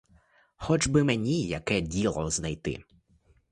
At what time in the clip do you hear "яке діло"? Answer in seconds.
1.47-2.29